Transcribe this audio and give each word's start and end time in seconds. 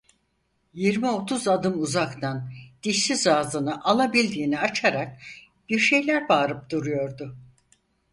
Yirmi 0.73 1.09
otuz 1.09 1.47
adım 1.47 1.81
uzaktan, 1.81 2.49
dişsiz 2.83 3.27
ağzını 3.27 3.83
alabildiğine 3.83 4.59
açarak, 4.59 5.17
bir 5.69 5.79
şeyler 5.79 6.29
bağırıp 6.29 6.69
duruyordu. 6.69 7.37